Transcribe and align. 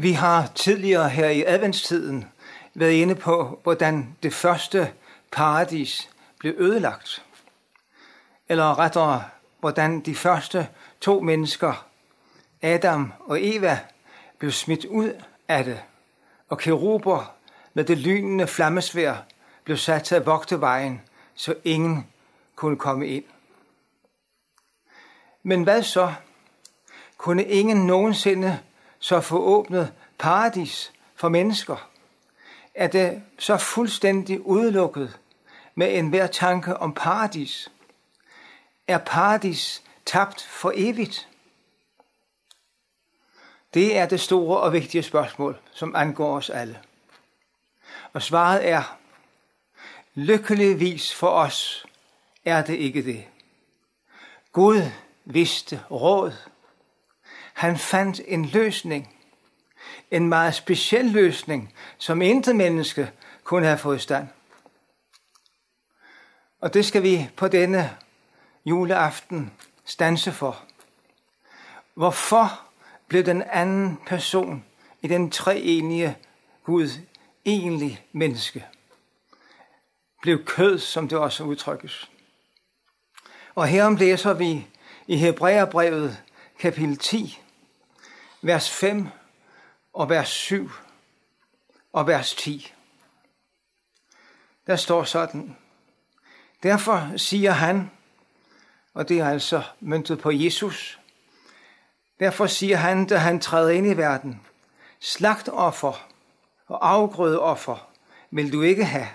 Vi 0.00 0.12
har 0.12 0.46
tidligere 0.54 1.08
her 1.08 1.28
i 1.28 1.44
adventstiden 1.46 2.24
været 2.74 2.92
inde 2.92 3.14
på, 3.14 3.60
hvordan 3.62 4.16
det 4.22 4.34
første 4.34 4.92
paradis 5.32 6.10
blev 6.38 6.54
ødelagt. 6.58 7.24
Eller 8.48 8.78
rettere, 8.78 9.24
hvordan 9.60 10.00
de 10.00 10.14
første 10.14 10.68
to 11.00 11.20
mennesker, 11.20 11.86
Adam 12.62 13.12
og 13.20 13.38
Eva, 13.40 13.78
blev 14.38 14.52
smidt 14.52 14.84
ud 14.84 15.12
af 15.48 15.64
det, 15.64 15.80
og 16.48 16.58
keruber 16.58 17.34
med 17.74 17.84
det 17.84 17.98
lynende 17.98 18.46
flammesvær 18.46 19.16
blev 19.64 19.76
sat 19.76 20.02
til 20.02 20.14
at 20.14 20.26
vogte 20.26 20.60
vejen, 20.60 21.02
så 21.34 21.54
ingen 21.64 22.06
kunne 22.56 22.76
komme 22.76 23.08
ind. 23.08 23.24
Men 25.42 25.62
hvad 25.62 25.82
så? 25.82 26.12
Kunne 27.16 27.44
ingen 27.44 27.86
nogensinde 27.86 28.58
så 28.98 29.20
få 29.20 29.38
åbnet 29.38 29.92
paradis 30.18 30.92
for 31.14 31.28
mennesker? 31.28 31.90
Er 32.74 32.86
det 32.86 33.22
så 33.38 33.56
fuldstændig 33.56 34.46
udelukket 34.46 35.18
med 35.74 35.98
enhver 35.98 36.26
tanke 36.26 36.76
om 36.76 36.94
paradis? 36.94 37.70
Er 38.86 38.98
paradis 38.98 39.82
tabt 40.06 40.42
for 40.42 40.72
evigt? 40.74 41.28
Det 43.74 43.96
er 43.96 44.06
det 44.06 44.20
store 44.20 44.60
og 44.60 44.72
vigtige 44.72 45.02
spørgsmål, 45.02 45.58
som 45.72 45.96
angår 45.96 46.36
os 46.36 46.50
alle. 46.50 46.80
Og 48.12 48.22
svaret 48.22 48.68
er, 48.68 48.98
lykkeligvis 50.14 51.14
for 51.14 51.28
os 51.28 51.86
er 52.44 52.62
det 52.62 52.74
ikke 52.74 53.02
det. 53.04 53.24
Gud 54.52 54.82
vidste 55.24 55.82
råd. 55.90 56.32
Han 57.58 57.78
fandt 57.78 58.20
en 58.26 58.44
løsning. 58.44 59.14
En 60.10 60.28
meget 60.28 60.54
speciel 60.54 61.04
løsning, 61.04 61.74
som 61.98 62.22
intet 62.22 62.56
menneske 62.56 63.10
kunne 63.44 63.66
have 63.66 63.78
fået 63.78 64.00
stand. 64.00 64.28
Og 66.60 66.74
det 66.74 66.84
skal 66.84 67.02
vi 67.02 67.30
på 67.36 67.48
denne 67.48 67.96
juleaften 68.64 69.52
stanse 69.84 70.32
for. 70.32 70.64
Hvorfor 71.94 72.60
blev 73.08 73.24
den 73.24 73.42
anden 73.42 73.98
person 74.06 74.64
i 75.02 75.08
den 75.08 75.30
treenige 75.30 76.16
Gud 76.64 76.88
egentlig 77.44 78.06
menneske? 78.12 78.66
Blev 80.22 80.44
kød, 80.44 80.78
som 80.78 81.08
det 81.08 81.18
også 81.18 81.44
udtrykkes. 81.44 82.10
Og 83.54 83.66
herom 83.66 83.96
læser 83.96 84.32
vi 84.32 84.66
i 85.06 85.16
Hebræerbrevet 85.16 86.22
kapitel 86.58 86.96
10, 86.96 87.38
vers 88.42 88.70
5 88.70 89.08
og 89.92 90.08
vers 90.08 90.28
7 90.28 90.70
og 91.92 92.06
vers 92.06 92.34
10. 92.34 92.74
Der 94.66 94.76
står 94.76 95.04
sådan, 95.04 95.56
Derfor 96.62 97.16
siger 97.16 97.50
han, 97.50 97.90
og 98.94 99.08
det 99.08 99.18
er 99.18 99.28
altså 99.28 99.62
møntet 99.80 100.18
på 100.18 100.30
Jesus, 100.30 101.00
derfor 102.20 102.46
siger 102.46 102.76
han, 102.76 103.06
da 103.06 103.16
han 103.16 103.40
træder 103.40 103.70
ind 103.70 103.86
i 103.86 103.96
verden, 103.96 104.46
slagtoffer 105.00 106.08
og 106.66 106.90
afgrødeoffer 106.90 107.90
vil 108.30 108.52
du 108.52 108.62
ikke 108.62 108.84
have, 108.84 109.08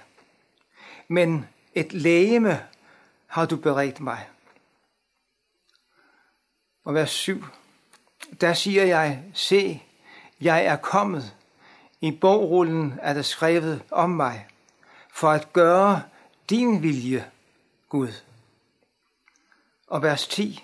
men 1.08 1.50
et 1.74 1.94
lægeme 1.94 2.68
har 3.28 3.46
du 3.46 3.58
beredt 3.58 4.00
mig. 4.00 4.30
Og 6.84 6.94
vers 6.94 7.12
7. 7.12 7.46
Der 8.42 8.54
siger 8.54 8.84
jeg, 8.84 9.24
se, 9.34 9.84
jeg 10.42 10.66
er 10.66 10.76
kommet. 10.76 11.34
I 12.02 12.12
bogrullen 12.12 13.00
er 13.02 13.14
der 13.14 13.22
skrevet 13.22 13.84
om 13.92 14.10
mig, 14.10 14.48
for 15.14 15.30
at 15.30 15.54
gøre 15.54 16.04
din 16.50 16.82
vilje, 16.82 17.32
Gud. 17.90 18.12
Og 19.88 20.02
vers 20.02 20.28
10. 20.28 20.64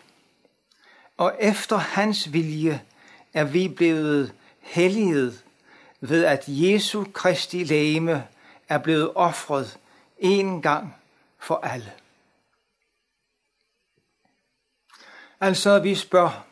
Og 1.18 1.36
efter 1.40 1.78
hans 1.78 2.34
vilje 2.34 2.82
er 3.34 3.44
vi 3.44 3.68
blevet 3.68 4.34
helliget 4.60 5.44
ved 6.02 6.26
at 6.26 6.44
Jesu 6.48 7.06
Kristi 7.14 7.64
læme 7.64 8.28
er 8.70 8.78
blevet 8.78 9.12
offret 9.16 9.80
en 10.18 10.62
gang 10.62 10.96
for 11.40 11.56
alle. 11.56 11.94
Altså 15.40 15.80
vi 15.80 15.96
spørger, 15.96 16.46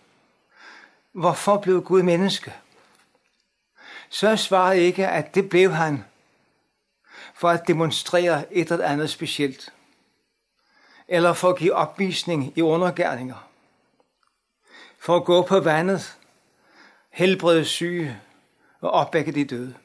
hvorfor 1.18 1.58
blev 1.58 1.84
Gud 1.84 2.04
menneske? 2.04 2.54
Så 4.10 4.36
svarede 4.36 4.80
ikke, 4.80 5.08
at 5.08 5.36
det 5.36 5.50
blev 5.50 5.72
han 5.72 6.06
for 7.34 7.50
at 7.50 7.68
demonstrere 7.68 8.54
et 8.54 8.72
eller 8.72 8.86
andet 8.86 9.10
specielt, 9.10 9.74
eller 11.08 11.34
for 11.34 11.50
at 11.50 11.58
give 11.58 11.74
opvisning 11.74 12.58
i 12.58 12.62
undergærninger, 12.62 13.50
for 15.00 15.16
at 15.16 15.26
gå 15.26 15.42
på 15.42 15.60
vandet, 15.60 16.18
helbrede 17.10 17.66
syge 17.66 18.22
og 18.82 18.92
opvække 18.92 19.32
de 19.32 19.46
døde. 19.46 19.76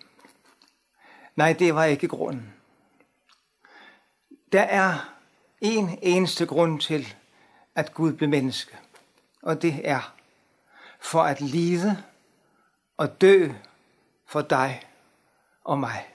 Nej, 1.37 1.53
det 1.53 1.75
var 1.75 1.85
ikke 1.85 2.09
grunden. 2.09 2.55
Der 4.53 4.63
er 4.63 5.15
en 5.61 5.99
eneste 6.03 6.47
grund 6.47 6.81
til, 6.81 7.15
at 7.75 7.95
Gud 7.95 8.13
blev 8.13 8.29
menneske 8.29 8.77
og 9.43 9.63
det 9.63 9.81
er 9.85 10.15
for 11.03 11.23
at 11.23 11.41
lide 11.41 12.03
og 12.97 13.21
dø 13.21 13.49
for 14.27 14.43
dig 14.43 14.83
og 15.65 15.79
mig. 15.79 16.07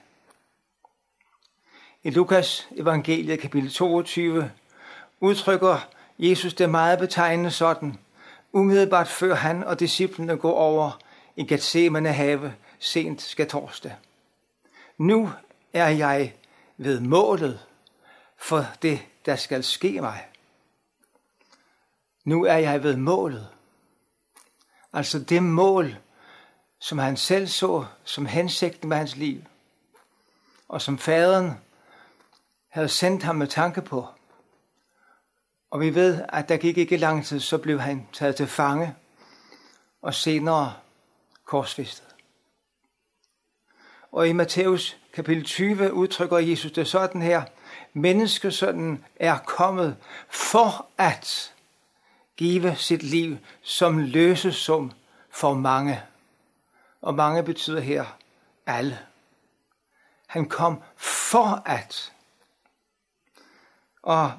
I 2.04 2.10
Lukas 2.10 2.68
evangeliet 2.72 3.40
kapitel 3.40 3.72
22 3.72 4.52
udtrykker 5.20 5.90
Jesus 6.20 6.54
det 6.54 6.70
meget 6.70 7.00
betegnende 7.00 7.52
sådan, 7.52 8.00
umiddelbart 8.52 9.08
før 9.08 9.36
han 9.36 9.64
og 9.64 9.80
disciplene 9.80 10.38
går 10.38 10.54
over 10.54 11.00
i 11.36 11.46
Gethsemane 11.46 12.14
have 12.14 12.54
sent 12.80 13.22
skal 13.22 13.50
torsdag. 13.50 13.96
Nu 14.98 15.32
er 15.74 15.90
jeg 15.90 16.34
ved 16.78 17.00
målet 17.00 17.66
for 18.38 18.66
det, 18.82 19.00
der 19.26 19.36
skal 19.36 19.64
ske 19.64 20.02
mig. 20.02 20.26
Nu 22.26 22.46
er 22.46 22.58
jeg 22.58 22.84
ved 22.84 22.96
målet. 22.96 23.48
Altså 24.98 25.20
det 25.20 25.44
mål, 25.44 25.98
som 26.80 26.98
han 26.98 27.18
selv 27.18 27.48
så 27.48 27.86
som 28.04 28.26
hensigten 28.26 28.90
med 28.90 28.98
hans 28.98 29.16
liv, 29.16 29.42
og 30.68 30.82
som 30.82 30.98
faderen 30.98 31.54
havde 32.70 32.90
sendt 32.90 33.24
ham 33.24 33.36
med 33.36 33.48
tanke 33.48 33.82
på. 33.82 34.08
Og 35.72 35.80
vi 35.80 35.96
ved, 35.96 36.22
at 36.30 36.50
der 36.50 36.58
gik 36.58 36.78
ikke 36.78 36.98
lang 36.98 37.26
tid, 37.26 37.40
så 37.40 37.58
blev 37.58 37.80
han 37.80 38.08
taget 38.14 38.36
til 38.36 38.48
fange, 38.48 38.96
og 40.02 40.14
senere 40.14 40.74
korsfæstet. 41.46 42.16
Og 44.12 44.28
i 44.28 44.34
Matthæus 44.34 44.98
kapitel 45.14 45.44
20 45.44 45.94
udtrykker 45.94 46.38
Jesus 46.38 46.72
det 46.72 46.88
sådan 46.88 47.22
her, 47.22 47.44
menneskesønnen 47.94 49.06
er 49.16 49.38
kommet 49.38 49.98
for 50.30 50.88
at 50.98 51.54
give 52.38 52.76
sit 52.76 53.04
liv 53.04 53.38
som 53.62 53.98
løsesum 53.98 54.92
for 55.30 55.54
mange. 55.54 56.04
Og 57.02 57.16
mange 57.16 57.44
betyder 57.44 57.80
her 57.80 58.06
alle. 58.66 59.00
Han 60.28 60.50
kom 60.50 60.84
for 60.96 61.64
at. 61.66 62.14
Og 64.04 64.32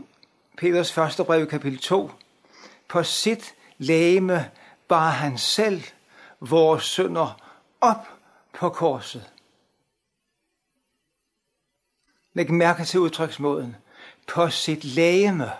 Peters 0.59 0.93
første 0.93 1.25
brev, 1.25 1.47
kapitel 1.47 1.79
2. 1.79 2.11
På 2.89 3.03
sit 3.03 3.55
læme 3.79 4.51
bar 4.89 5.11
han 5.11 5.39
selv 5.39 5.83
vores 6.41 6.85
sønder 6.85 7.41
op 7.81 8.09
på 8.53 8.69
korset. 8.69 9.33
Læg 12.33 12.53
mærke 12.53 12.85
til 12.85 13.01
udtryksmåden. 13.01 13.77
På 14.27 14.51
sit 14.51 14.85
læme. 14.85 15.51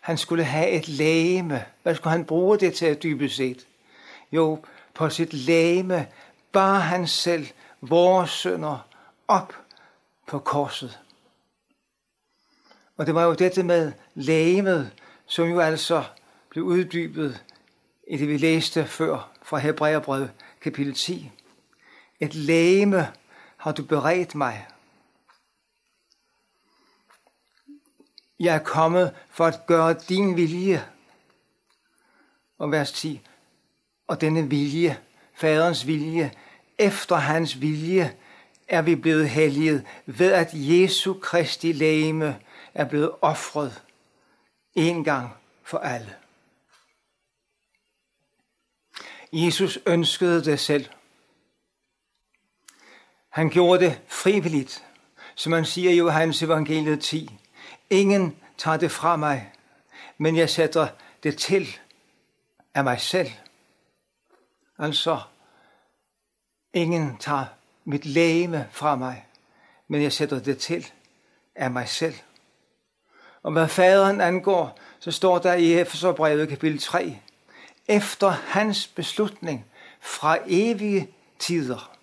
Han 0.00 0.18
skulle 0.18 0.44
have 0.44 0.70
et 0.70 0.88
læme. 0.88 1.64
Hvad 1.82 1.94
skulle 1.94 2.12
han 2.12 2.24
bruge 2.24 2.58
det 2.58 2.74
til 2.74 3.02
dybest 3.02 3.36
set? 3.36 3.66
Jo, 4.32 4.64
på 4.94 5.10
sit 5.10 5.34
læme 5.34 6.06
bar 6.52 6.78
han 6.78 7.06
selv 7.06 7.46
vores 7.80 8.30
sønder 8.30 8.88
op 9.28 9.54
på 10.26 10.38
korset. 10.38 10.98
Og 12.96 13.06
det 13.06 13.14
var 13.14 13.24
jo 13.24 13.34
dette 13.34 13.62
med 13.62 13.92
lægemet, 14.14 14.90
som 15.26 15.48
jo 15.48 15.60
altså 15.60 16.04
blev 16.50 16.64
uddybet 16.64 17.44
i 18.08 18.16
det, 18.16 18.28
vi 18.28 18.36
læste 18.36 18.86
før 18.86 19.30
fra 19.42 19.58
Hebræerbrevet 19.58 20.30
kapitel 20.60 20.94
10. 20.94 21.30
Et 22.20 22.34
lægeme 22.34 23.08
har 23.56 23.72
du 23.72 23.84
beredt 23.84 24.34
mig, 24.34 24.66
Jeg 28.40 28.54
er 28.54 28.64
kommet 28.64 29.14
for 29.30 29.46
at 29.46 29.66
gøre 29.66 29.94
din 30.08 30.36
vilje. 30.36 30.88
Og 32.58 32.72
vers 32.72 32.92
10. 32.92 33.20
Og 34.06 34.20
denne 34.20 34.48
vilje 34.48 34.98
faderens 35.38 35.86
vilje, 35.86 36.32
efter 36.78 37.16
hans 37.16 37.60
vilje, 37.60 38.16
er 38.68 38.82
vi 38.82 38.94
blevet 38.94 39.28
helliget 39.28 39.86
ved, 40.06 40.32
at 40.32 40.50
Jesu 40.52 41.14
Kristi 41.14 41.72
lægeme 41.72 42.40
er 42.74 42.84
blevet 42.84 43.10
offret 43.20 43.82
en 44.74 45.04
gang 45.04 45.30
for 45.64 45.78
alle. 45.78 46.16
Jesus 49.32 49.78
ønskede 49.86 50.44
det 50.44 50.60
selv. 50.60 50.86
Han 53.28 53.50
gjorde 53.50 53.84
det 53.84 54.00
frivilligt, 54.08 54.84
som 55.34 55.50
man 55.50 55.64
siger 55.64 55.90
i 55.90 55.96
Johannes 55.96 56.42
evangeliet 56.42 57.00
10. 57.00 57.38
Ingen 57.90 58.36
tager 58.58 58.76
det 58.76 58.90
fra 58.90 59.16
mig, 59.16 59.52
men 60.18 60.36
jeg 60.36 60.50
sætter 60.50 60.88
det 61.22 61.36
til 61.36 61.78
af 62.74 62.84
mig 62.84 63.00
selv. 63.00 63.30
Altså, 64.78 65.20
ingen 66.74 67.16
tager 67.16 67.46
mit 67.84 68.06
lægeme 68.06 68.68
fra 68.70 68.96
mig, 68.96 69.26
men 69.88 70.02
jeg 70.02 70.12
sætter 70.12 70.40
det 70.40 70.58
til 70.58 70.92
af 71.54 71.70
mig 71.70 71.88
selv. 71.88 72.14
Og 73.42 73.52
hvad 73.52 73.68
faderen 73.68 74.20
angår, 74.20 74.78
så 74.98 75.10
står 75.10 75.38
der 75.38 75.54
i 75.54 75.80
Efeserbrevet 75.80 76.48
kapitel 76.48 76.78
3, 76.78 77.18
efter 77.88 78.28
hans 78.28 78.86
beslutning 78.86 79.64
fra 80.00 80.38
evige 80.46 81.08
tider, 81.38 81.96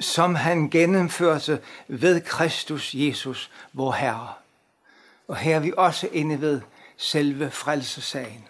som 0.00 0.34
han 0.34 0.70
gennemførte 0.70 1.62
ved 1.88 2.20
Kristus 2.20 2.94
Jesus, 2.94 3.50
vor 3.72 3.92
Herre. 3.92 4.32
Og 5.30 5.36
her 5.36 5.56
er 5.56 5.60
vi 5.60 5.72
også 5.76 6.06
inde 6.06 6.40
ved 6.40 6.62
selve 6.96 7.50
frelsesagen. 7.50 8.48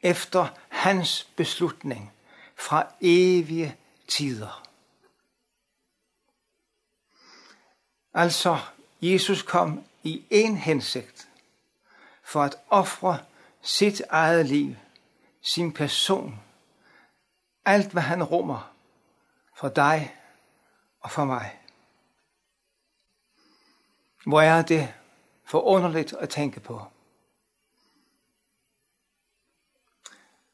Efter 0.00 0.48
hans 0.68 1.24
beslutning 1.36 2.12
fra 2.56 2.86
evige 3.00 3.76
tider. 4.06 4.68
Altså, 8.14 8.58
Jesus 9.02 9.42
kom 9.42 9.84
i 10.02 10.24
en 10.30 10.56
hensigt 10.56 11.28
for 12.22 12.42
at 12.42 12.56
ofre 12.68 13.18
sit 13.62 14.02
eget 14.10 14.46
liv, 14.46 14.74
sin 15.42 15.72
person, 15.72 16.40
alt 17.64 17.92
hvad 17.92 18.02
han 18.02 18.22
rummer 18.22 18.74
for 19.56 19.68
dig 19.68 20.16
og 21.00 21.10
for 21.10 21.24
mig. 21.24 21.58
Hvor 24.26 24.40
er 24.40 24.62
det 24.62 24.94
forunderligt 25.48 26.12
at 26.12 26.28
tænke 26.28 26.60
på. 26.60 26.82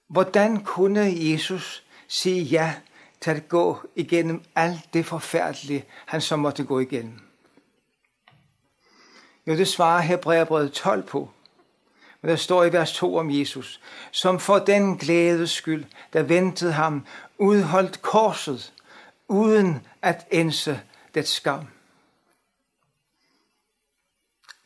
Hvordan 0.06 0.64
kunne 0.64 1.12
Jesus 1.16 1.84
sige 2.08 2.42
ja 2.42 2.74
til 3.20 3.30
at 3.30 3.48
gå 3.48 3.78
igennem 3.96 4.42
alt 4.54 4.94
det 4.94 5.06
forfærdelige, 5.06 5.84
han 6.06 6.20
så 6.20 6.36
måtte 6.36 6.64
gå 6.64 6.78
igennem? 6.78 7.20
Jo, 9.46 9.56
det 9.56 9.68
svarer 9.68 10.00
Hebræerbrevet 10.00 10.72
12 10.72 11.02
på. 11.02 11.30
Men 12.20 12.30
der 12.30 12.36
står 12.36 12.64
i 12.64 12.72
vers 12.72 12.92
2 12.92 13.16
om 13.16 13.30
Jesus, 13.30 13.80
som 14.10 14.40
for 14.40 14.58
den 14.58 14.98
glædes 14.98 15.50
skyld, 15.50 15.84
der 16.12 16.22
ventede 16.22 16.72
ham, 16.72 17.06
udholdt 17.38 18.02
korset, 18.02 18.72
uden 19.28 19.86
at 20.02 20.26
ense 20.30 20.80
det 21.14 21.28
skam. 21.28 21.73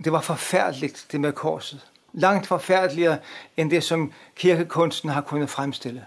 Det 0.04 0.12
var 0.12 0.20
forfærdeligt, 0.20 1.06
det 1.12 1.20
med 1.20 1.32
korset. 1.32 1.90
Langt 2.12 2.46
forfærdeligere 2.46 3.18
end 3.56 3.70
det, 3.70 3.84
som 3.84 4.12
kirkekunsten 4.34 5.10
har 5.10 5.20
kunnet 5.20 5.50
fremstille. 5.50 6.06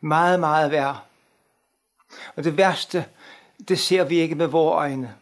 Meget, 0.00 0.40
meget 0.40 0.70
værre. 0.70 1.00
Og 2.36 2.44
det 2.44 2.56
værste, 2.56 3.06
det 3.68 3.78
ser 3.78 4.04
vi 4.04 4.18
ikke 4.18 4.34
med 4.34 4.46
vores 4.46 4.74
øjne. 4.74 5.14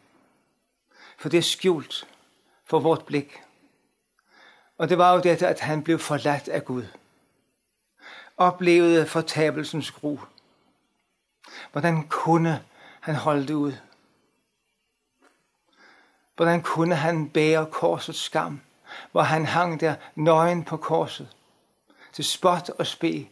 For 1.18 1.28
det 1.28 1.38
er 1.38 1.42
skjult 1.42 2.06
for 2.64 2.78
vort 2.78 3.04
blik. 3.04 3.42
Og 4.78 4.88
det 4.88 4.98
var 4.98 5.12
jo 5.14 5.20
dette, 5.20 5.48
at 5.48 5.60
han 5.60 5.82
blev 5.82 5.98
forladt 5.98 6.48
af 6.48 6.64
Gud. 6.64 6.84
Oplevede 8.36 9.06
fortabelsens 9.06 9.90
gru. 9.90 10.18
Hvordan 11.72 12.08
kunne 12.08 12.64
han 13.00 13.14
holde 13.14 13.46
det 13.46 13.54
ud? 13.54 13.72
Hvordan 16.36 16.62
kunne 16.62 16.94
han 16.94 17.30
bære 17.30 17.66
korsets 17.66 18.18
skam, 18.18 18.60
hvor 19.12 19.22
han 19.22 19.46
hang 19.46 19.80
der 19.80 19.94
nøgen 20.14 20.64
på 20.64 20.76
korset, 20.76 21.36
til 22.12 22.24
spot 22.24 22.70
og 22.70 22.86
spe 22.86 23.28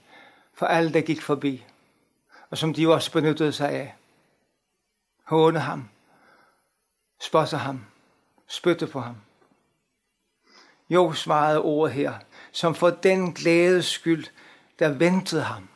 for 0.54 0.66
alle, 0.66 0.92
der 0.92 1.00
gik 1.00 1.22
forbi, 1.22 1.64
og 2.50 2.58
som 2.58 2.74
de 2.74 2.88
også 2.92 3.12
benyttede 3.12 3.52
sig 3.52 3.70
af. 3.70 3.94
Håne 5.24 5.60
ham, 5.60 5.88
spotte 7.20 7.56
ham, 7.56 7.86
spytte 8.46 8.86
på 8.86 9.00
ham. 9.00 9.16
Jo, 10.90 11.12
svarede 11.12 11.62
ordet 11.62 11.94
her, 11.94 12.14
som 12.52 12.74
for 12.74 12.90
den 12.90 13.32
glædes 13.32 13.86
skyld, 13.86 14.26
der 14.78 14.88
ventede 14.88 15.42
ham, 15.42 15.68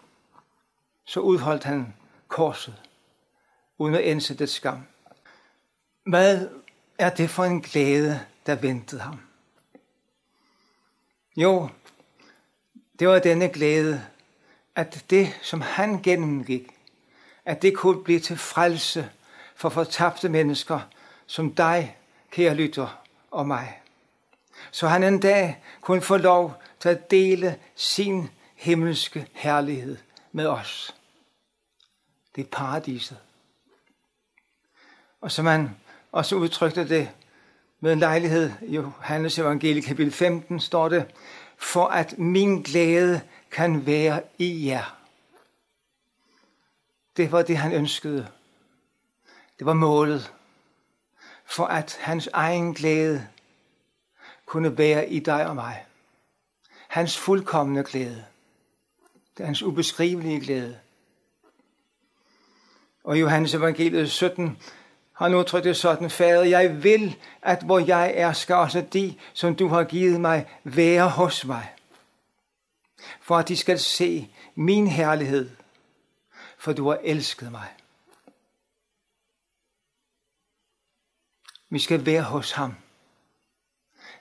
så 1.06 1.20
udholdt 1.20 1.64
han 1.64 1.94
korset, 2.28 2.82
uden 3.78 3.94
at 3.94 4.10
ense 4.10 4.34
det 4.34 4.50
skam. 4.50 4.86
Hvad 6.06 6.48
er 6.98 7.10
det 7.10 7.30
for 7.30 7.44
en 7.44 7.60
glæde, 7.60 8.26
der 8.46 8.54
ventede 8.54 9.00
ham? 9.00 9.20
Jo, 11.36 11.68
det 12.98 13.08
var 13.08 13.18
denne 13.18 13.48
glæde, 13.48 14.04
at 14.74 15.04
det, 15.10 15.38
som 15.42 15.60
han 15.60 16.02
gennemgik, 16.02 16.68
at 17.44 17.62
det 17.62 17.76
kunne 17.76 18.04
blive 18.04 18.20
til 18.20 18.36
frelse 18.36 19.10
for 19.56 19.68
fortabte 19.68 20.28
mennesker, 20.28 20.80
som 21.26 21.54
dig, 21.54 21.96
kære 22.30 22.54
lytter, 22.54 23.02
og 23.30 23.46
mig 23.46 23.78
så 24.70 24.88
han 24.88 25.02
en 25.02 25.20
dag 25.20 25.62
kunne 25.80 26.00
få 26.00 26.16
lov 26.16 26.62
til 26.80 26.88
at 26.88 27.10
dele 27.10 27.58
sin 27.74 28.30
himmelske 28.54 29.26
herlighed 29.32 29.96
med 30.32 30.46
os. 30.46 30.94
Det 32.36 32.44
er 32.44 32.48
paradiset. 32.52 33.18
Og 35.20 35.32
som 35.32 35.46
han 35.46 35.76
og 36.12 36.26
så 36.26 36.36
udtrykte 36.36 36.88
det 36.88 37.10
med 37.80 37.92
en 37.92 37.98
lejlighed 37.98 38.50
i 38.62 38.74
Johannes 38.74 39.38
evangelie 39.38 39.82
kapitel 39.82 40.12
15, 40.12 40.60
står 40.60 40.88
det, 40.88 41.06
for 41.56 41.86
at 41.86 42.18
min 42.18 42.62
glæde 42.62 43.20
kan 43.50 43.86
være 43.86 44.22
i 44.38 44.66
jer. 44.66 44.98
Det 47.16 47.32
var 47.32 47.42
det, 47.42 47.56
han 47.56 47.72
ønskede. 47.72 48.28
Det 49.58 49.66
var 49.66 49.72
målet. 49.72 50.32
For 51.44 51.64
at 51.64 51.98
hans 52.00 52.28
egen 52.32 52.74
glæde 52.74 53.28
kunne 54.46 54.78
være 54.78 55.08
i 55.08 55.18
dig 55.18 55.46
og 55.46 55.54
mig. 55.54 55.86
Hans 56.88 57.18
fuldkommende 57.18 57.84
glæde. 57.84 58.24
Det 59.36 59.42
er 59.42 59.46
hans 59.46 59.62
ubeskrivelige 59.62 60.40
glæde. 60.40 60.78
Og 63.04 63.16
i 63.16 63.20
Johannes 63.20 63.54
evangeliet 63.54 64.10
17 64.10 64.58
han 65.18 65.34
udtrykte 65.34 65.74
sådan, 65.74 66.10
Fader, 66.10 66.42
jeg 66.42 66.82
vil, 66.82 67.16
at 67.42 67.62
hvor 67.62 67.78
jeg 67.78 68.12
er, 68.16 68.32
skal 68.32 68.56
også 68.56 68.80
de, 68.92 69.14
som 69.32 69.56
du 69.56 69.68
har 69.68 69.84
givet 69.84 70.20
mig, 70.20 70.58
være 70.64 71.08
hos 71.08 71.44
mig. 71.44 71.74
For 73.20 73.36
at 73.36 73.48
de 73.48 73.56
skal 73.56 73.78
se 73.78 74.30
min 74.54 74.86
herlighed, 74.86 75.50
for 76.58 76.72
du 76.72 76.88
har 76.88 76.98
elsket 77.02 77.52
mig. 77.52 77.74
Vi 81.70 81.78
skal 81.78 82.06
være 82.06 82.22
hos 82.22 82.52
ham. 82.52 82.74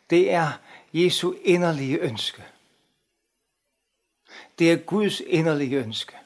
Det 0.10 0.32
er 0.32 0.51
Jesu 0.94 1.34
inderlige 1.44 1.98
ønske. 1.98 2.44
Det 4.60 4.72
er 4.72 4.77
Guds 4.77 5.20
inderlige 5.20 5.77
ønske. 5.77 6.18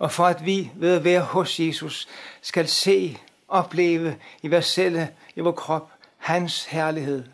Og 0.00 0.12
for 0.12 0.26
at 0.26 0.44
vi 0.44 0.70
ved 0.74 0.96
at 0.96 1.04
være 1.04 1.20
hos 1.20 1.60
Jesus 1.60 2.08
skal 2.42 2.68
se, 2.68 3.18
opleve 3.48 4.20
i 4.42 4.48
vores 4.48 4.66
celle, 4.66 5.16
i 5.34 5.40
vores 5.40 5.58
krop, 5.58 5.92
hans 6.16 6.64
herlighed. 6.64 7.24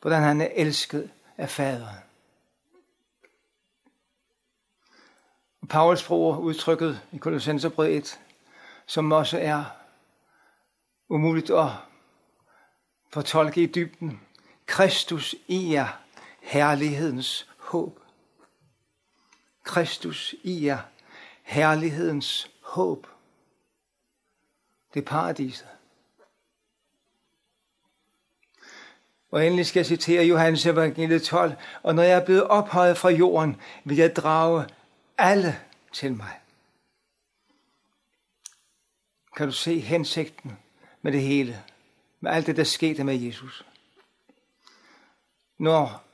Hvordan 0.00 0.22
han 0.22 0.40
er 0.40 0.48
elsket 0.54 1.10
af 1.36 1.50
faderen. 1.50 1.96
Og 5.62 5.68
Paulus 5.68 6.06
bruger 6.06 6.36
udtrykket 6.36 7.00
i 7.12 7.16
Kolossenserbrød 7.16 7.88
1, 7.88 8.20
som 8.86 9.12
også 9.12 9.38
er 9.38 9.64
umuligt 11.08 11.50
at 11.50 11.70
fortolke 13.12 13.62
i 13.62 13.66
dybden. 13.66 14.20
Kristus 14.66 15.34
i 15.48 15.72
jer, 15.72 15.88
herlighedens 16.40 17.48
håb. 17.58 18.00
Kristus 19.62 20.34
i 20.42 20.66
jer, 20.66 20.78
herlighedens 21.44 22.50
håb. 22.60 23.06
Det 24.94 25.00
er 25.00 25.04
paradiset. 25.04 25.68
Og 29.30 29.46
endelig 29.46 29.66
skal 29.66 29.80
jeg 29.80 29.86
citere 29.86 30.24
Johannes 30.24 30.66
evangeliet 30.66 31.22
12. 31.22 31.52
Og 31.82 31.94
når 31.94 32.02
jeg 32.02 32.12
er 32.20 32.24
blevet 32.24 32.44
ophøjet 32.44 32.98
fra 32.98 33.08
jorden, 33.08 33.60
vil 33.84 33.96
jeg 33.96 34.16
drage 34.16 34.66
alle 35.18 35.60
til 35.92 36.14
mig. 36.14 36.40
Kan 39.36 39.46
du 39.46 39.52
se 39.52 39.80
hensigten 39.80 40.58
med 41.02 41.12
det 41.12 41.22
hele, 41.22 41.62
med 42.20 42.32
alt 42.32 42.46
det, 42.46 42.56
der 42.56 42.64
skete 42.64 43.04
med 43.04 43.14
Jesus? 43.14 43.66
Når 45.58 46.04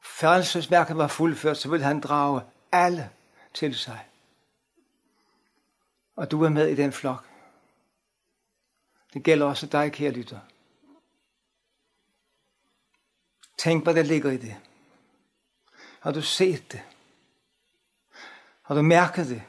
færdselsværket 0.00 0.96
var 0.96 1.08
fuldført, 1.08 1.58
så 1.58 1.68
ville 1.68 1.84
han 1.84 2.00
drage 2.00 2.42
alle 2.72 3.10
til 3.54 3.74
sig. 3.74 4.06
Og 6.16 6.30
du 6.30 6.44
er 6.44 6.48
med 6.48 6.68
i 6.68 6.74
den 6.74 6.92
flok. 6.92 7.28
Det 9.12 9.22
gælder 9.22 9.46
også 9.46 9.66
dig, 9.66 9.92
kære 9.92 10.10
lytter. 10.10 10.40
Tænk, 13.58 13.82
hvad 13.82 13.94
der 13.94 14.02
ligger 14.02 14.30
i 14.30 14.36
det. 14.36 14.56
Har 16.00 16.12
du 16.12 16.22
set 16.22 16.72
det? 16.72 16.82
Har 18.62 18.74
du 18.74 18.82
mærket 18.82 19.26
det? 19.26 19.42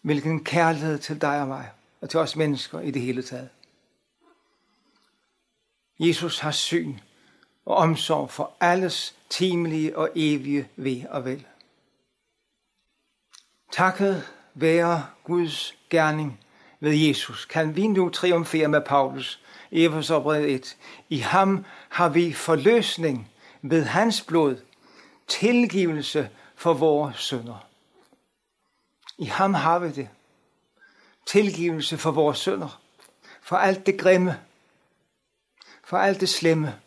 Hvilken 0.00 0.44
kærlighed 0.44 0.98
til 0.98 1.20
dig 1.20 1.40
og 1.40 1.48
mig, 1.48 1.72
og 2.00 2.10
til 2.10 2.20
os 2.20 2.36
mennesker 2.36 2.80
i 2.80 2.90
det 2.90 3.02
hele 3.02 3.22
taget. 3.22 3.50
Jesus 5.98 6.38
har 6.38 6.50
syn 6.50 6.98
og 7.64 7.76
omsorg 7.76 8.30
for 8.30 8.56
alles 8.60 9.16
timelige 9.30 9.98
og 9.98 10.10
evige 10.14 10.68
ved 10.76 11.06
og 11.08 11.24
vel. 11.24 11.46
Takket 13.72 14.28
være 14.54 15.06
Guds 15.24 15.74
gerning 15.90 16.40
ved 16.80 16.92
Jesus, 16.94 17.44
kan 17.44 17.76
vi 17.76 17.86
nu 17.86 18.08
triumfere 18.08 18.68
med 18.68 18.80
Paulus 18.80 19.40
i 19.70 19.84
Efeserbrevet 19.84 20.54
1. 20.54 20.76
I 21.08 21.18
ham 21.18 21.64
har 21.88 22.08
vi 22.08 22.32
forløsning 22.32 23.30
ved 23.62 23.84
hans 23.84 24.20
blod, 24.20 24.56
tilgivelse 25.28 26.30
for 26.54 26.74
vores 26.74 27.16
synder. 27.16 27.66
I 29.18 29.24
ham 29.24 29.54
har 29.54 29.78
vi 29.78 29.90
det. 29.90 30.08
Tilgivelse 31.26 31.98
for 31.98 32.10
vores 32.10 32.38
synder. 32.38 32.80
For 33.42 33.56
alt 33.56 33.86
det 33.86 34.00
grimme. 34.00 34.40
For 35.84 35.98
alt 35.98 36.20
det 36.20 36.28
slemme. 36.28 36.80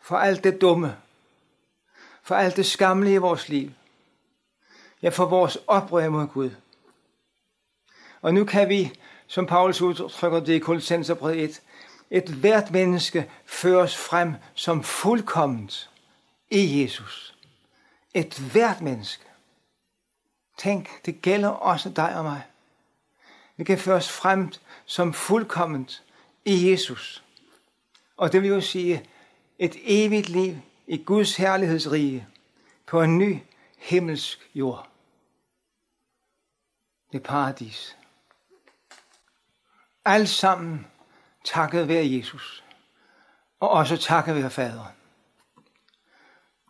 For 0.00 0.16
alt 0.16 0.44
det 0.44 0.60
dumme. 0.60 0.96
For 2.22 2.34
alt 2.34 2.56
det 2.56 2.66
skamlige 2.66 3.14
i 3.14 3.18
vores 3.18 3.48
liv. 3.48 3.70
Ja, 5.02 5.08
for 5.08 5.26
vores 5.26 5.58
oprør 5.66 6.08
mod 6.08 6.26
Gud. 6.26 6.50
Og 8.22 8.34
nu 8.34 8.44
kan 8.44 8.68
vi, 8.68 8.92
som 9.26 9.46
Paulus 9.46 9.80
udtrykker 9.80 10.40
det 10.40 10.52
i 10.52 10.58
Kolossenserbrevet 10.58 11.44
1, 11.44 11.62
et 12.10 12.28
hvert 12.28 12.70
menneske 12.70 13.30
føres 13.44 13.96
frem 13.96 14.34
som 14.54 14.82
fuldkomment 14.82 15.90
i 16.50 16.82
Jesus. 16.82 17.34
Et 18.14 18.38
hvert 18.38 18.80
menneske. 18.80 19.24
Tænk, 20.58 21.06
det 21.06 21.22
gælder 21.22 21.48
også 21.48 21.88
dig 21.88 22.16
og 22.16 22.24
mig. 22.24 22.42
Vi 23.56 23.64
kan 23.64 23.78
føres 23.78 24.12
frem 24.12 24.52
som 24.84 25.12
fuldkomment 25.12 26.02
i 26.44 26.70
Jesus. 26.70 27.24
Og 28.16 28.32
det 28.32 28.42
vil 28.42 28.50
jo 28.50 28.60
sige 28.60 29.04
et 29.58 29.76
evigt 29.84 30.28
liv 30.28 30.56
i 30.86 30.96
Guds 30.96 31.36
herlighedsrige 31.36 32.26
på 32.86 33.02
en 33.02 33.18
ny 33.18 33.38
himmelsk 33.78 34.50
jord. 34.54 34.88
Det 37.12 37.22
paradis. 37.22 37.96
Alt 40.04 40.28
sammen 40.28 40.86
takket 41.44 41.88
være 41.88 42.10
Jesus. 42.10 42.64
Og 43.60 43.70
også 43.70 43.96
takket 43.96 44.34
være 44.34 44.50
Fader. 44.50 44.86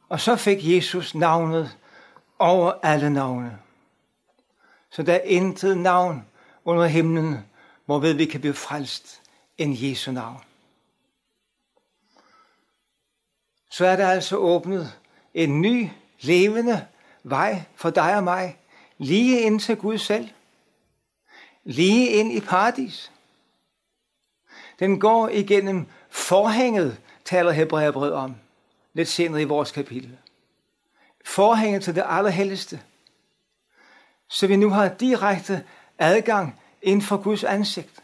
Og 0.09 0.21
så 0.21 0.37
fik 0.37 0.59
Jesus 0.61 1.15
navnet 1.15 1.79
over 2.39 2.73
alle 2.83 3.11
navne. 3.11 3.59
Så 4.91 5.03
der 5.03 5.15
er 5.15 5.23
intet 5.23 5.79
navn 5.79 6.27
under 6.65 6.87
himlen, 6.87 7.51
hvorved 7.85 8.15
vi 8.15 8.25
kan 8.25 8.41
blive 8.41 8.55
frelst 8.55 9.23
end 9.59 9.75
Jesu 9.79 10.13
navn. 10.13 10.45
Så 13.71 13.87
er 13.87 13.97
der 13.97 14.09
altså 14.09 14.37
åbnet 14.37 15.01
en 15.35 15.61
ny, 15.61 15.89
levende 16.21 16.87
vej 17.25 17.63
for 17.75 17.91
dig 17.91 18.17
og 18.17 18.25
mig, 18.25 18.59
lige 18.99 19.41
ind 19.41 19.61
til 19.61 19.77
Gud 19.77 19.99
selv. 19.99 20.29
Lige 21.65 22.09
ind 22.09 22.33
i 22.33 22.41
paradis. 22.41 23.13
Den 24.79 25.01
går 25.01 25.29
igennem 25.29 25.87
forhænget, 26.11 27.01
taler 27.25 27.53
Hebræerbrevet 27.53 28.13
om, 28.13 28.37
lidt 28.93 29.09
senere 29.09 29.43
i 29.43 29.45
vores 29.45 29.73
kapitel. 29.73 30.19
Forhænget 31.25 31.83
til 31.83 31.95
det 31.95 32.05
allerhelligste. 32.07 32.83
Så 34.29 34.47
vi 34.47 34.57
nu 34.57 34.71
har 34.71 34.89
direkte 34.89 35.67
adgang 35.99 36.61
ind 36.83 37.03
for 37.03 37.23
Guds 37.23 37.45
ansigt. 37.45 38.03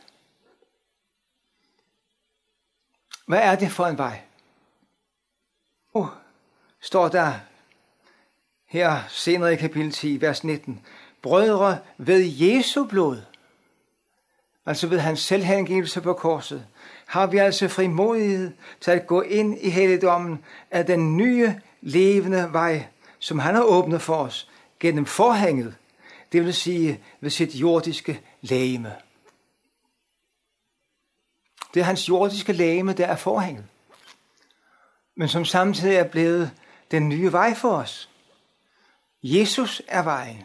Hvad 3.27 3.41
er 3.43 3.55
det 3.55 3.71
for 3.71 3.87
en 3.87 3.99
vej? 3.99 4.23
Nu 5.95 6.11
står 6.81 7.09
der 7.09 7.35
her 8.71 9.01
senere 9.09 9.53
i 9.53 9.57
kapitel 9.57 9.93
10, 9.93 10.21
vers 10.21 10.45
19. 10.45 10.81
Brødre, 11.23 11.79
ved 11.99 12.25
Jesu 12.25 12.85
blod, 12.85 13.23
altså 14.67 14.87
ved 14.87 14.99
hans 14.99 15.21
selvhengivelse 15.21 16.01
på 16.01 16.13
korset, 16.13 16.67
har 17.07 17.27
vi 17.27 17.39
altså 17.39 17.69
frimodighed 17.69 18.53
til 18.81 18.91
at 18.91 19.07
gå 19.07 19.21
ind 19.21 19.59
i 19.59 19.71
helligdommen 19.71 20.45
af 20.71 20.87
den 20.87 21.17
nye 21.17 21.61
levende 21.81 22.49
vej, 22.53 22.87
som 23.19 23.39
han 23.39 23.55
har 23.55 23.63
åbnet 23.63 24.03
for 24.03 24.17
os 24.17 24.51
gennem 24.81 25.07
forhænget, 25.07 25.75
det 26.33 26.45
vil 26.45 26.55
sige 26.55 27.01
ved 27.21 27.31
sit 27.31 27.55
jordiske 27.55 28.21
lægeme. 28.41 28.95
Det 31.75 31.81
er 31.81 31.85
hans 31.85 32.09
jordiske 32.09 32.53
lægeme, 32.53 32.93
der 32.93 33.07
er 33.07 33.17
forhænget, 33.17 33.65
men 35.17 35.29
som 35.29 35.45
samtidig 35.45 35.97
er 35.97 36.09
blevet 36.09 36.51
den 36.91 37.09
nye 37.09 37.33
vej 37.33 37.55
for 37.55 37.71
os. 37.71 38.10
Jesus 39.23 39.83
er 39.89 40.03
vejen. 40.03 40.45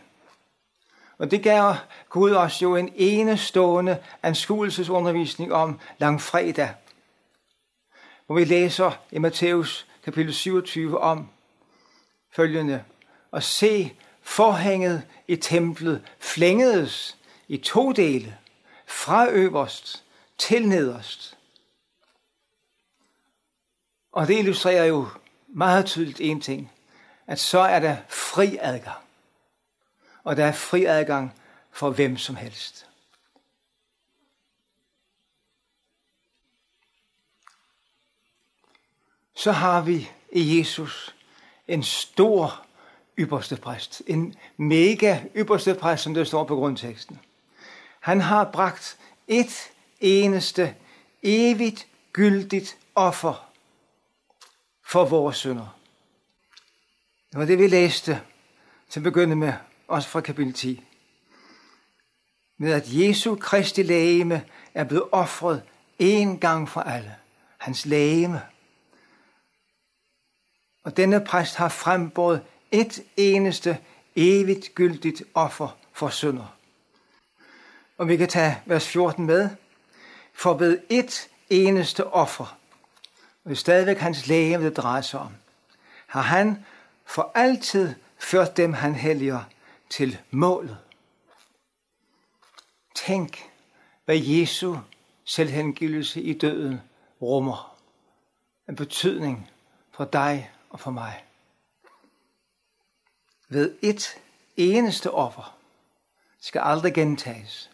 Og 1.18 1.32
det 1.32 1.44
gav 1.44 1.76
Gud 2.10 2.32
os 2.32 2.62
jo 2.62 2.76
en 2.76 2.94
enestående 2.96 4.04
anskuelsesundervisning 4.24 5.54
om 5.54 5.80
langfredag, 5.98 6.74
hvor 8.26 8.36
vi 8.36 8.44
læser 8.44 8.92
i 9.12 9.20
Matthæus 9.20 9.88
kapitel 10.04 10.34
27 10.34 11.00
om 11.00 11.30
følgende, 12.32 12.84
og 13.32 13.44
se 13.44 13.94
forhænget 14.22 15.04
i 15.28 15.36
templet 15.36 16.08
flængedes 16.20 17.18
i 17.48 17.58
to 17.58 17.92
dele, 17.92 18.38
fra 18.88 19.30
øverst 19.30 20.04
til 20.38 20.68
nederst. 20.68 21.38
Og 24.12 24.28
det 24.28 24.40
illustrerer 24.40 24.86
jo 24.86 25.08
meget 25.48 25.86
tydeligt 25.86 26.22
en 26.22 26.42
ting, 26.42 26.72
at 27.28 27.40
så 27.40 27.60
er 27.60 27.80
der 27.80 27.98
fri 28.08 28.58
adgang 28.62 29.06
og 30.26 30.38
der 30.38 30.46
er 30.46 30.52
fri 30.52 30.86
adgang 30.86 31.34
for 31.72 31.90
hvem 31.90 32.18
som 32.18 32.36
helst. 32.36 32.88
Så 39.36 39.52
har 39.52 39.82
vi 39.82 40.10
i 40.32 40.60
Jesus 40.60 41.16
en 41.68 41.84
stor 41.84 42.66
ypperste 43.20 43.56
præst. 43.56 44.02
En 44.08 44.36
mega 44.58 45.20
ypperste 45.36 45.76
præst, 45.76 46.04
som 46.04 46.14
det 46.14 46.28
står 46.28 46.44
på 46.44 46.56
grundteksten. 46.56 47.20
Han 48.00 48.22
har 48.22 48.52
bragt 48.52 48.98
et 49.28 49.72
eneste 50.00 50.76
evigt 51.24 51.88
gyldigt 52.14 52.78
offer 52.96 53.50
for 54.84 55.06
vores 55.06 55.38
synder. 55.38 55.75
Det 57.36 57.40
var 57.40 57.46
det, 57.46 57.58
vi 57.58 57.68
læste 57.68 58.22
til 58.90 59.00
at 59.00 59.04
begynde 59.04 59.36
med 59.36 59.54
også 59.88 60.10
fra 60.10 60.22
kapitel 60.22 60.54
10. 60.54 60.84
Med 62.58 62.72
at 62.72 62.84
Jesu 62.88 63.36
Kristi 63.36 63.84
lægeme 63.84 64.44
er 64.74 64.84
blevet 64.84 65.04
offret 65.12 65.64
en 66.00 66.40
gang 66.40 66.70
for 66.70 66.82
alle. 66.82 67.16
Hans 67.58 67.86
lægeme. 67.86 68.42
Og 70.84 70.98
denne 70.98 71.26
præst 71.26 71.56
har 71.56 71.70
frembåret 71.70 72.42
et 72.72 73.04
eneste 73.18 73.78
evigt 74.16 74.76
gyldigt 74.76 75.24
offer 75.34 75.78
for 75.94 76.10
synder. 76.10 76.56
Og 77.98 78.08
vi 78.08 78.18
kan 78.18 78.28
tage 78.28 78.62
vers 78.66 78.88
14 78.88 79.26
med. 79.26 79.50
For 80.34 80.54
ved 80.54 80.80
et 80.90 81.30
eneste 81.50 82.08
offer, 82.08 82.58
og 83.44 83.50
det 83.50 83.52
er 83.52 83.56
stadigvæk 83.56 83.98
hans 83.98 84.28
lægeme, 84.28 84.66
det 84.66 84.78
drejer 84.78 85.02
sig 85.02 85.20
om, 85.20 85.32
har 86.08 86.22
han 86.22 86.66
for 87.06 87.32
altid 87.36 87.96
ført 88.18 88.58
dem, 88.58 88.74
han 88.74 88.96
helliger, 88.96 89.44
til 89.90 90.22
målet. 90.32 90.78
Tænk, 92.96 93.52
hvad 94.06 94.18
Jesu 94.18 94.78
selvhengivelse 95.24 96.22
i 96.22 96.38
døden 96.38 96.82
rummer. 97.22 97.78
En 98.70 98.76
betydning 98.76 99.52
for 99.92 100.06
dig 100.06 100.52
og 100.70 100.80
for 100.80 100.92
mig. 100.92 101.24
ved 103.50 103.78
et 103.82 104.20
eneste 104.58 105.12
offer 105.12 105.58
skal 106.40 106.62
aldrig 106.62 106.94
gentages, 106.94 107.72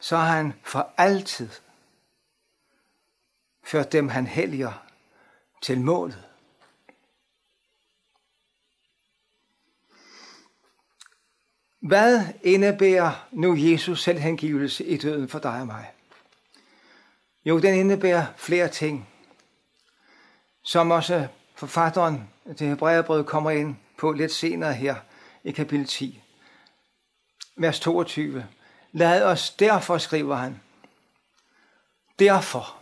så 0.00 0.16
har 0.16 0.36
han 0.36 0.54
for 0.62 0.92
altid 0.96 1.48
ført 3.64 3.92
dem, 3.92 4.08
han 4.08 4.26
helliger, 4.26 4.86
til 5.62 5.80
målet. 5.80 6.31
Hvad 11.82 12.26
indebærer 12.42 13.28
nu 13.32 13.56
Jesus 13.56 14.02
selvhengivelse 14.02 14.84
i 14.84 14.96
døden 14.96 15.28
for 15.28 15.38
dig 15.38 15.60
og 15.60 15.66
mig? 15.66 15.90
Jo, 17.44 17.58
den 17.58 17.74
indebærer 17.74 18.26
flere 18.36 18.68
ting, 18.68 19.08
som 20.64 20.90
også 20.90 21.28
forfatteren 21.54 22.30
til 22.56 22.66
Hebræerbrevet 22.66 23.26
kommer 23.26 23.50
ind 23.50 23.76
på 23.98 24.12
lidt 24.12 24.32
senere 24.32 24.74
her 24.74 24.96
i 25.44 25.50
kapitel 25.50 25.86
10, 25.86 26.22
vers 27.56 27.80
22. 27.80 28.46
Lad 28.92 29.24
os 29.24 29.50
derfor, 29.50 29.98
skriver 29.98 30.36
han, 30.36 30.60
derfor, 32.18 32.76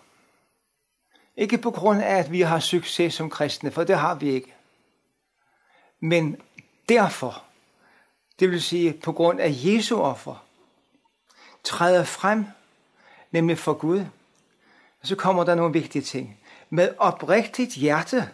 ikke 1.36 1.58
på 1.58 1.70
grund 1.70 2.02
af, 2.02 2.16
at 2.18 2.32
vi 2.32 2.40
har 2.40 2.60
succes 2.60 3.14
som 3.14 3.30
kristne, 3.30 3.70
for 3.70 3.84
det 3.84 3.98
har 3.98 4.14
vi 4.14 4.30
ikke, 4.30 4.54
men 6.00 6.40
derfor, 6.88 7.49
det 8.40 8.50
vil 8.50 8.62
sige 8.62 8.92
på 8.92 9.12
grund 9.12 9.40
af 9.40 9.50
Jesu 9.52 10.00
offer, 10.00 10.46
træder 11.64 12.04
frem, 12.04 12.44
nemlig 13.30 13.58
for 13.58 13.72
Gud. 13.72 14.00
Og 15.00 15.06
så 15.06 15.16
kommer 15.16 15.44
der 15.44 15.54
nogle 15.54 15.72
vigtige 15.72 16.02
ting. 16.02 16.40
Med 16.70 16.94
oprigtigt 16.98 17.74
hjerte. 17.74 18.30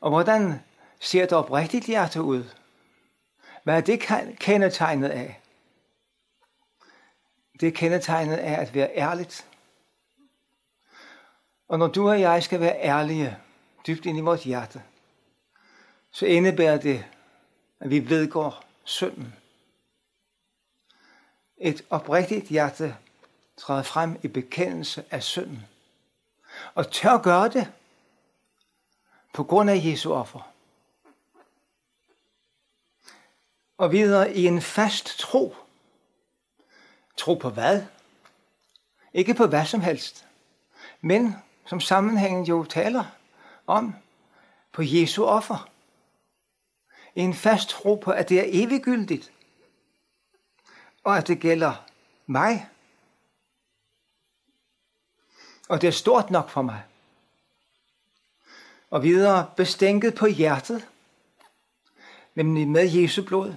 Og 0.00 0.10
hvordan 0.10 0.60
ser 1.00 1.24
et 1.24 1.32
oprigtigt 1.32 1.86
hjerte 1.86 2.22
ud? 2.22 2.44
Hvad 3.62 3.76
er 3.76 3.80
det 3.80 4.00
kendetegnet 4.38 5.08
af? 5.08 5.40
Det 7.60 7.68
er 7.68 7.72
kendetegnet 7.72 8.36
af 8.36 8.60
at 8.60 8.74
være 8.74 8.90
ærligt. 8.94 9.46
Og 11.68 11.78
når 11.78 11.86
du 11.86 12.10
og 12.10 12.20
jeg 12.20 12.42
skal 12.42 12.60
være 12.60 12.80
ærlige 12.82 13.36
dybt 13.86 14.06
ind 14.06 14.18
i 14.18 14.20
vores 14.20 14.44
hjerte, 14.44 14.82
så 16.10 16.26
indebærer 16.26 16.78
det, 16.78 17.04
at 17.82 17.90
vi 17.90 18.10
vedgår 18.10 18.64
synden. 18.84 19.34
Et 21.56 21.84
oprigtigt 21.90 22.46
hjerte 22.46 22.96
træder 23.56 23.82
frem 23.82 24.20
i 24.22 24.28
bekendelse 24.28 25.04
af 25.10 25.22
synden. 25.22 25.66
Og 26.74 26.90
tør 26.90 27.18
gøre 27.18 27.48
det 27.48 27.72
på 29.34 29.44
grund 29.44 29.70
af 29.70 29.80
Jesu 29.84 30.12
offer. 30.12 30.52
Og 33.78 33.92
videre 33.92 34.34
i 34.34 34.46
en 34.46 34.62
fast 34.62 35.18
tro. 35.18 35.56
Tro 37.16 37.34
på 37.34 37.50
hvad? 37.50 37.82
Ikke 39.12 39.34
på 39.34 39.46
hvad 39.46 39.66
som 39.66 39.80
helst, 39.80 40.26
men 41.00 41.36
som 41.66 41.80
sammenhængen 41.80 42.44
jo 42.44 42.64
taler 42.64 43.04
om, 43.66 43.94
på 44.72 44.82
Jesu 44.82 45.24
offer 45.24 45.71
en 47.16 47.34
fast 47.34 47.68
tro 47.68 47.94
på, 47.94 48.10
at 48.10 48.28
det 48.28 48.38
er 48.40 48.64
eviggyldigt, 48.64 49.32
og 51.04 51.16
at 51.18 51.28
det 51.28 51.40
gælder 51.40 51.84
mig. 52.26 52.68
Og 55.68 55.80
det 55.80 55.86
er 55.86 55.92
stort 55.92 56.30
nok 56.30 56.50
for 56.50 56.62
mig. 56.62 56.82
Og 58.90 59.02
videre 59.02 59.50
bestænket 59.56 60.14
på 60.14 60.26
hjertet, 60.26 60.88
nemlig 62.34 62.68
med 62.68 62.90
Jesu 62.90 63.22
blod, 63.22 63.54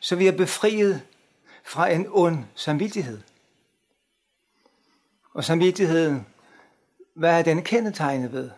så 0.00 0.16
vi 0.16 0.26
er 0.26 0.36
befriet 0.36 1.02
fra 1.64 1.88
en 1.88 2.06
ond 2.10 2.44
samvittighed. 2.54 3.20
Og 5.34 5.44
samvittigheden, 5.44 6.26
hvad 7.14 7.38
er 7.38 7.42
den 7.42 7.62
kendetegnet 7.62 8.32
ved? 8.32 8.50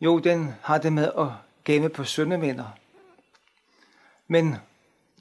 Jo, 0.00 0.18
den 0.18 0.54
har 0.62 0.78
det 0.78 0.92
med 0.92 1.12
at 1.18 1.28
gemme 1.64 1.88
på 1.88 2.04
syndeminder 2.04 2.70
men 4.26 4.56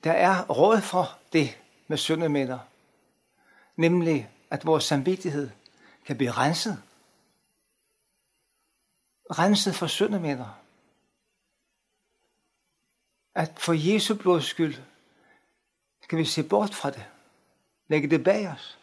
der 0.04 0.12
er 0.12 0.46
råd 0.46 0.82
for 0.82 1.20
det 1.34 1.58
med 1.88 1.98
syndemænder, 1.98 2.60
nemlig 3.76 4.30
at 4.50 4.66
vores 4.66 4.84
samvittighed 4.84 5.50
kan 6.06 6.18
blive 6.18 6.32
renset. 6.32 6.84
Renset 9.32 9.76
for 9.76 9.88
syndemænder. 9.88 10.60
At 13.36 13.52
for 13.60 13.74
Jesu 13.74 14.16
blods 14.16 14.46
skyld 14.46 14.76
kan 16.10 16.18
vi 16.18 16.26
se 16.26 16.44
bort 16.44 16.74
fra 16.74 16.92
det. 16.92 17.06
Lægge 17.88 18.10
det 18.10 18.24
bag 18.24 18.50
os. 18.50 18.80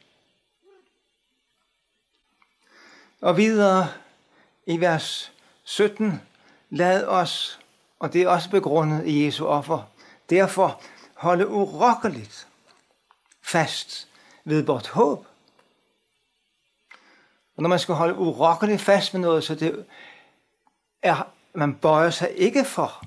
Og 3.20 3.36
videre 3.36 3.88
i 4.66 4.80
vers 4.80 5.32
17, 5.62 6.22
lad 6.70 7.06
os, 7.06 7.60
og 7.98 8.12
det 8.12 8.22
er 8.22 8.28
også 8.28 8.50
begrundet 8.50 9.06
i 9.06 9.24
Jesu 9.24 9.46
offer, 9.46 9.89
Derfor 10.30 10.82
holde 11.14 11.48
urokkeligt 11.48 12.48
fast 13.42 14.08
ved 14.44 14.62
vort 14.62 14.88
håb. 14.88 15.26
Og 17.56 17.62
når 17.62 17.68
man 17.68 17.78
skal 17.78 17.94
holde 17.94 18.14
urokkeligt 18.14 18.80
fast 18.80 19.14
med 19.14 19.20
noget, 19.20 19.44
så 19.44 19.54
det 19.54 19.86
er, 21.02 21.32
man 21.54 21.74
bøjer 21.74 22.10
sig 22.10 22.30
ikke 22.36 22.64
for 22.64 23.04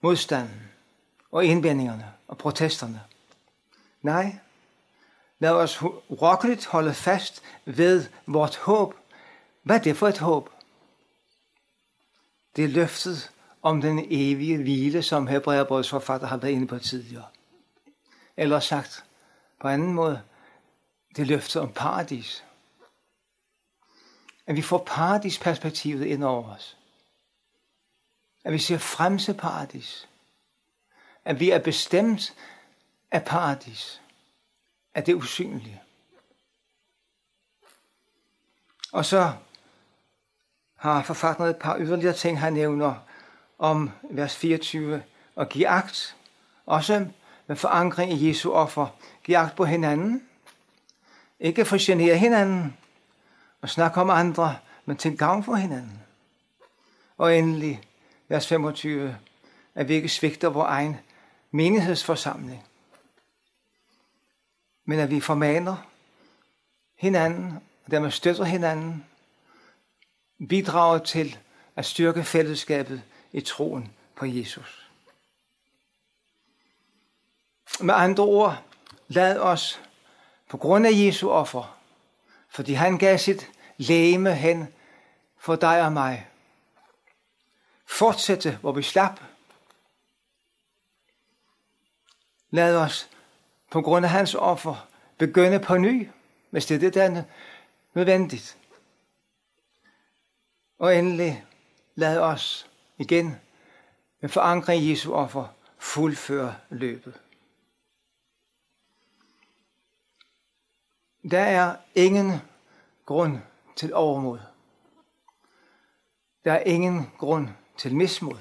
modstanden 0.00 0.70
og 1.30 1.44
indvendingerne 1.44 2.12
og 2.28 2.38
protesterne. 2.38 3.02
Nej, 4.02 4.36
lad 5.38 5.50
os 5.50 5.82
urokkeligt 6.08 6.66
holde 6.66 6.94
fast 6.94 7.42
ved 7.64 8.06
vort 8.26 8.56
håb. 8.56 8.94
Hvad 9.62 9.76
er 9.76 9.82
det 9.82 9.96
for 9.96 10.08
et 10.08 10.18
håb? 10.18 10.50
Det 12.56 12.64
er 12.64 12.68
løftet 12.68 13.31
om 13.62 13.80
den 13.80 14.06
evige 14.10 14.56
hvile, 14.56 15.02
som 15.02 15.26
Hebræerbrøds 15.26 15.90
forfatter 15.90 16.26
har 16.26 16.36
været 16.36 16.52
inde 16.52 16.66
på 16.66 16.78
tidligere. 16.78 17.26
Eller 18.36 18.60
sagt 18.60 19.04
på 19.60 19.68
anden 19.68 19.94
måde, 19.94 20.22
det 21.16 21.26
løfter 21.26 21.60
om 21.60 21.72
paradis. 21.72 22.44
At 24.46 24.56
vi 24.56 24.62
får 24.62 24.84
paradisperspektivet 24.86 26.06
ind 26.06 26.24
over 26.24 26.54
os. 26.54 26.76
At 28.44 28.52
vi 28.52 28.58
ser 28.58 28.78
frem 28.78 29.18
til 29.18 29.34
paradis. 29.34 30.08
At 31.24 31.40
vi 31.40 31.50
er 31.50 31.58
bestemt 31.58 32.34
af 33.10 33.24
paradis. 33.24 34.02
Af 34.94 35.04
det 35.04 35.14
usynlige. 35.14 35.82
Og 38.92 39.04
så 39.04 39.32
har 40.76 41.02
forfatteren 41.02 41.50
et 41.50 41.56
par 41.56 41.78
yderligere 41.78 42.14
ting, 42.14 42.40
han 42.40 42.52
nævner 42.52 42.94
om 43.62 43.90
vers 44.02 44.36
24, 44.36 45.02
og 45.36 45.48
give 45.48 45.68
agt, 45.68 46.16
også 46.66 47.06
med 47.46 47.56
forankring 47.56 48.12
i 48.12 48.28
Jesu 48.28 48.52
offer. 48.52 48.86
Giv 49.24 49.36
agt 49.36 49.56
på 49.56 49.64
hinanden. 49.64 50.22
Ikke 51.40 51.64
for 51.64 51.86
genere 51.86 52.16
hinanden 52.16 52.76
og 53.60 53.70
snakke 53.70 54.00
om 54.00 54.10
andre, 54.10 54.56
men 54.84 54.96
til 54.96 55.18
gavn 55.18 55.44
for 55.44 55.54
hinanden. 55.54 56.02
Og 57.18 57.38
endelig, 57.38 57.82
vers 58.28 58.48
25, 58.48 59.16
at 59.74 59.88
vi 59.88 59.94
ikke 59.94 60.08
svigter 60.08 60.48
vores 60.48 60.68
egen 60.68 60.96
menighedsforsamling, 61.50 62.64
men 64.84 64.98
at 64.98 65.10
vi 65.10 65.20
formaner 65.20 65.76
hinanden, 66.98 67.58
og 67.84 67.90
dermed 67.90 68.10
støtter 68.10 68.44
hinanden, 68.44 69.04
bidrager 70.48 70.98
til 70.98 71.38
at 71.76 71.84
styrke 71.84 72.24
fællesskabet 72.24 73.02
i 73.32 73.40
troen 73.40 73.94
på 74.14 74.26
Jesus. 74.26 74.90
Med 77.80 77.94
andre 77.94 78.24
ord, 78.24 78.62
lad 79.08 79.38
os 79.38 79.80
på 80.48 80.56
grund 80.56 80.86
af 80.86 80.90
Jesu 80.92 81.30
offer, 81.30 81.78
fordi 82.48 82.72
han 82.72 82.98
gav 82.98 83.18
sit 83.18 83.50
læme 83.76 84.34
hen 84.34 84.74
for 85.38 85.56
dig 85.56 85.82
og 85.82 85.92
mig, 85.92 86.28
fortsætte, 87.86 88.58
hvor 88.60 88.72
vi 88.72 88.82
slap. 88.82 89.20
Lad 92.50 92.76
os 92.76 93.10
på 93.70 93.82
grund 93.82 94.04
af 94.06 94.10
hans 94.10 94.34
offer 94.34 94.88
begynde 95.18 95.60
på 95.60 95.76
ny, 95.76 96.08
hvis 96.50 96.66
det 96.66 96.74
er 96.74 96.78
det, 96.78 96.94
der 96.94 97.02
er 97.02 97.22
nødvendigt. 97.94 98.58
Og 100.78 100.96
endelig 100.96 101.44
lad 101.94 102.18
os 102.18 102.71
igen 102.98 103.36
med 104.20 104.28
forankring 104.28 104.82
i 104.82 104.90
Jesu 104.90 105.14
offer 105.14 105.46
fuldføre 105.78 106.56
løbet. 106.70 107.20
Der 111.30 111.40
er 111.40 111.76
ingen 111.94 112.32
grund 113.06 113.38
til 113.76 113.94
overmod. 113.94 114.40
Der 116.44 116.52
er 116.52 116.60
ingen 116.60 117.10
grund 117.18 117.48
til 117.78 117.96
mismod. 117.96 118.38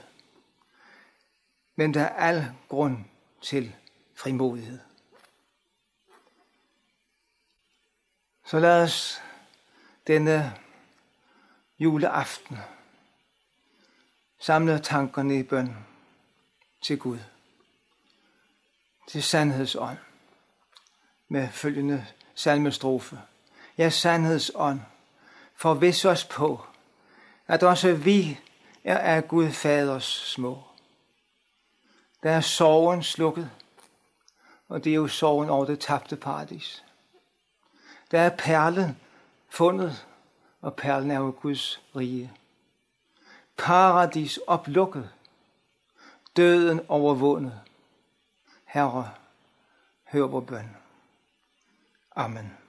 men 1.75 1.93
der 1.93 2.01
er 2.01 2.15
al 2.15 2.55
grund 2.67 2.97
til 3.41 3.75
frimodighed. 4.15 4.79
Så 8.45 8.59
lad 8.59 8.83
os 8.83 9.21
denne 10.07 10.59
juleaften 11.79 12.57
samler 14.41 14.77
tankerne 14.77 15.39
i 15.39 15.43
bøn 15.43 15.77
til 16.81 16.99
Gud, 16.99 17.17
til 19.07 19.23
sandhedsånd, 19.23 19.97
med 21.27 21.49
følgende 21.49 22.05
salmestrofe. 22.35 23.21
Ja, 23.77 23.89
sandhedsånd, 23.89 24.79
forvis 25.55 26.05
os 26.05 26.25
på, 26.25 26.65
at 27.47 27.63
også 27.63 27.93
vi 27.93 28.39
er 28.83 28.97
af 28.97 29.27
Gud 29.27 29.49
Faders 29.51 30.05
små. 30.05 30.63
Der 32.23 32.31
er 32.31 32.41
sorgen 32.41 33.03
slukket, 33.03 33.49
og 34.69 34.83
det 34.83 34.89
er 34.89 34.95
jo 34.95 35.07
sorgen 35.07 35.49
over 35.49 35.65
det 35.65 35.79
tabte 35.79 36.15
paradis. 36.15 36.83
Der 38.11 38.19
er 38.19 38.37
perlen 38.37 38.97
fundet, 39.49 40.05
og 40.61 40.75
perlen 40.75 41.11
er 41.11 41.19
jo 41.19 41.35
Guds 41.41 41.81
rige. 41.95 42.33
Paradis 43.61 44.39
oplukket, 44.47 45.09
døden 46.37 46.81
overvundet. 46.87 47.61
Herre, 48.65 49.11
hør 50.03 50.27
vor 50.27 50.39
bøn. 50.39 50.75
Amen. 52.15 52.60